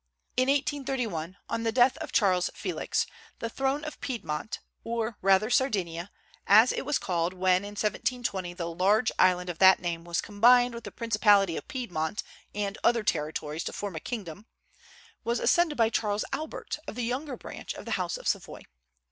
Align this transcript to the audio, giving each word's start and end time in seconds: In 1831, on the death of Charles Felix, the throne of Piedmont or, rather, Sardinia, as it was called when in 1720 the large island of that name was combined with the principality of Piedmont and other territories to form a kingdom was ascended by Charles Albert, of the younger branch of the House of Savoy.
In 0.35 0.47
1831, 0.49 1.37
on 1.47 1.61
the 1.61 1.71
death 1.71 1.95
of 1.97 2.11
Charles 2.11 2.49
Felix, 2.55 3.05
the 3.37 3.51
throne 3.51 3.83
of 3.83 4.01
Piedmont 4.01 4.57
or, 4.83 5.15
rather, 5.21 5.51
Sardinia, 5.51 6.09
as 6.47 6.71
it 6.71 6.87
was 6.87 6.97
called 6.97 7.35
when 7.35 7.57
in 7.57 7.73
1720 7.77 8.55
the 8.55 8.65
large 8.65 9.11
island 9.19 9.47
of 9.51 9.59
that 9.59 9.79
name 9.79 10.03
was 10.03 10.19
combined 10.19 10.73
with 10.73 10.85
the 10.85 10.91
principality 10.91 11.55
of 11.55 11.67
Piedmont 11.67 12.23
and 12.55 12.79
other 12.83 13.03
territories 13.03 13.63
to 13.65 13.73
form 13.73 13.95
a 13.95 13.99
kingdom 13.99 14.47
was 15.23 15.39
ascended 15.39 15.77
by 15.77 15.91
Charles 15.91 16.25
Albert, 16.33 16.79
of 16.87 16.95
the 16.95 17.03
younger 17.05 17.37
branch 17.37 17.75
of 17.75 17.85
the 17.85 17.91
House 17.91 18.17
of 18.17 18.27
Savoy. 18.27 18.63